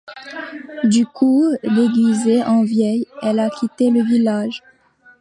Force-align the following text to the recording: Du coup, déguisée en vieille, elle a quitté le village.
Du 0.83 1.05
coup, 1.05 1.45
déguisée 1.63 2.41
en 2.43 2.63
vieille, 2.63 3.05
elle 3.21 3.37
a 3.37 3.51
quitté 3.51 3.91
le 3.91 4.01
village. 4.01 4.63